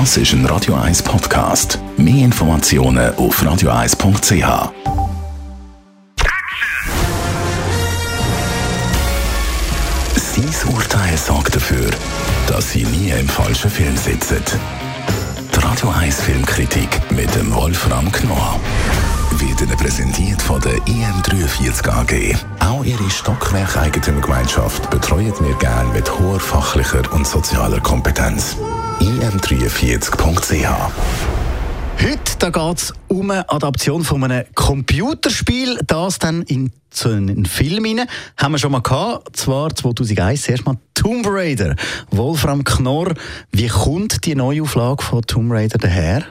[0.00, 1.78] Das ist ein Radio 1 Podcast.
[1.96, 4.72] Mehr Informationen auf radio1.ch.
[10.16, 11.88] Sein Urteil sorgt dafür,
[12.48, 14.42] dass Sie nie im falschen Film sitzen.
[15.54, 18.58] Die Radio 1 Filmkritik mit dem Wolfram Knorr
[19.38, 22.36] wird Ihnen präsentiert von der IM43 AG.
[22.58, 28.56] Auch Ihre Stockwerk-Eigentümergemeinschaft betreuen wir gerne mit hoher fachlicher und sozialer Kompetenz.
[29.04, 30.66] im43.ch
[32.02, 37.84] Heute geht es um eine Adaption von einem Computerspiel, das dann in so einen Film
[37.84, 38.08] rein.
[38.36, 41.76] Haben wir schon mal gehabt, zwar 2001, erstmal Tomb Raider.
[42.10, 43.14] Wolfram Knorr,
[43.52, 46.24] wie kommt die Neuauflage von Tomb Raider daher?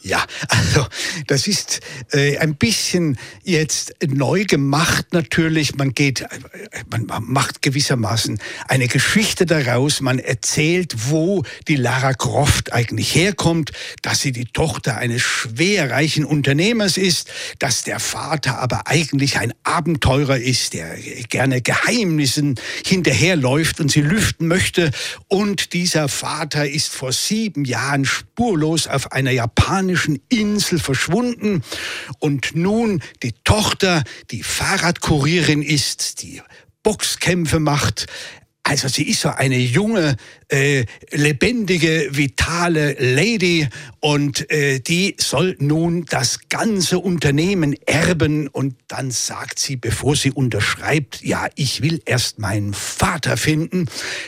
[0.00, 0.86] Ja, also
[1.26, 1.80] das ist
[2.12, 5.74] äh, ein bisschen jetzt neu gemacht natürlich.
[5.74, 6.24] Man geht,
[6.88, 8.38] man macht gewissermaßen
[8.68, 10.00] eine Geschichte daraus.
[10.00, 16.96] Man erzählt, wo die Lara Croft eigentlich herkommt, dass sie die Tochter eines schwerreichen Unternehmers
[16.96, 20.96] ist, dass der Vater aber eigentlich ein Abenteurer ist, der
[21.28, 22.54] gerne Geheimnissen
[22.84, 24.92] hinterherläuft und sie lüften möchte.
[25.26, 31.62] Und dieser Vater ist vor sieben Jahren spurlos auf einer japanischen japanischen Insel verschwunden.
[32.18, 36.42] Und nun die Tochter, die Fahrradkurierin ist, die
[36.82, 38.06] Boxkämpfe macht,
[38.68, 40.16] also sie ist so eine junge,
[40.48, 43.66] äh, lebendige, vitale Lady
[44.00, 50.32] und äh, die soll nun das ganze Unternehmen erben und dann sagt sie, bevor sie
[50.32, 53.86] unterschreibt, ja, ich will erst meinen Vater finden,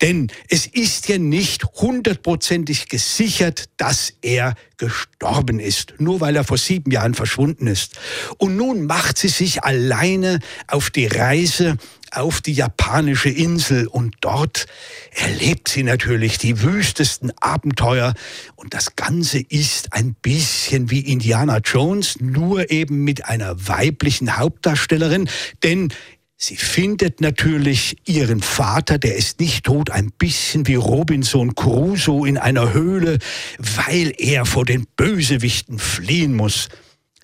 [0.00, 6.58] denn es ist ja nicht hundertprozentig gesichert, dass er gestorben ist, nur weil er vor
[6.58, 8.00] sieben Jahren verschwunden ist.
[8.38, 11.76] Und nun macht sie sich alleine auf die Reise
[12.12, 14.66] auf die japanische Insel und dort
[15.10, 18.14] erlebt sie natürlich die wüstesten Abenteuer
[18.54, 25.28] und das Ganze ist ein bisschen wie Indiana Jones, nur eben mit einer weiblichen Hauptdarstellerin,
[25.62, 25.92] denn
[26.44, 32.36] Sie findet natürlich ihren Vater, der ist nicht tot, ein bisschen wie Robinson Crusoe in
[32.36, 33.20] einer Höhle,
[33.58, 36.68] weil er vor den Bösewichten fliehen muss.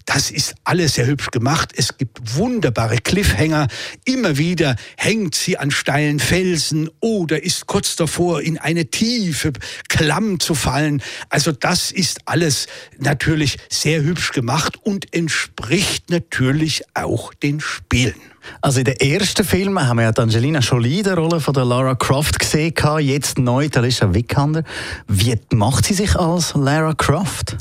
[0.08, 1.74] Das ist alles sehr hübsch gemacht.
[1.76, 3.68] Es gibt wunderbare Cliffhanger.
[4.06, 9.52] Immer wieder hängt sie an steilen Felsen oder ist kurz davor, in eine tiefe
[9.90, 11.02] Klamm zu fallen.
[11.28, 18.14] Also das ist alles natürlich sehr hübsch gemacht und entspricht natürlich auch den Spielen.
[18.62, 21.94] Also in den ersten Filmen haben wir ja Angelina Jolie die Rolle von der Lara
[21.96, 24.64] Croft gesehen, jetzt neu Alicia Vikander.
[25.06, 27.58] Wie macht sie sich als Lara Croft?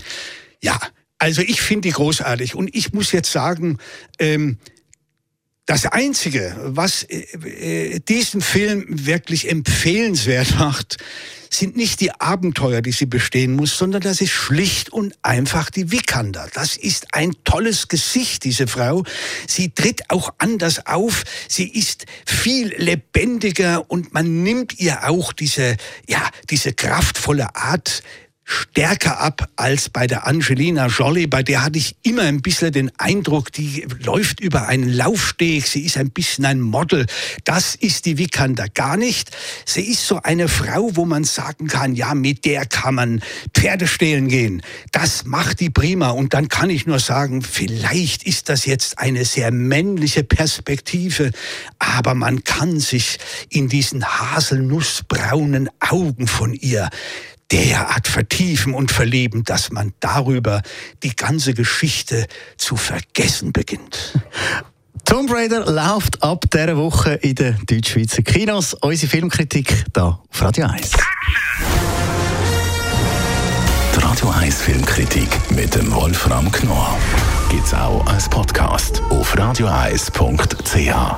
[0.62, 0.80] Ja,
[1.20, 3.78] also ich finde die großartig und ich muss jetzt sagen,
[4.20, 4.58] ähm,
[5.68, 7.26] das Einzige, was äh,
[7.96, 10.98] äh, diesen Film wirklich empfehlenswert macht,
[11.50, 15.92] sind nicht die Abenteuer, die sie bestehen muss, sondern das ist schlicht und einfach die
[15.92, 16.48] Vikander.
[16.54, 19.04] Das ist ein tolles Gesicht, diese Frau.
[19.48, 21.24] Sie tritt auch anders auf.
[21.48, 25.76] Sie ist viel lebendiger und man nimmt ihr auch diese,
[26.08, 28.04] ja, diese kraftvolle Art
[28.48, 31.28] stärker ab als bei der Angelina Jolie.
[31.28, 35.68] Bei der hatte ich immer ein bisschen den Eindruck, die läuft über einen Laufsteg.
[35.68, 37.06] Sie ist ein bisschen ein Model.
[37.44, 39.36] Das ist die Vikander gar nicht.
[39.66, 43.22] Sie ist so eine Frau, wo man sagen kann, ja, mit der kann man
[43.54, 44.62] Pferde stehlen gehen.
[44.94, 46.12] Das macht die prima.
[46.12, 51.32] Und dann kann ich nur sagen, vielleicht ist das jetzt eine sehr männliche Perspektive,
[51.80, 53.20] aber man kann sich
[53.50, 56.90] in diesen haselnussbraunen Augen von ihr
[57.52, 60.62] derart vertiefen und verlieben, dass man darüber
[61.04, 62.28] die ganze Geschichte
[62.58, 64.14] zu vergessen beginnt.
[65.06, 68.74] Tomb Raider läuft ab dieser Woche in den Deutschschweizer Kinos.
[68.74, 70.92] Unsere Filmkritik hier auf Radio 1.
[73.96, 76.98] Die Radio 1 Filmkritik mit dem Wolfram Knorr
[77.50, 81.18] gibt es auch als Podcast auf radioeis.ch.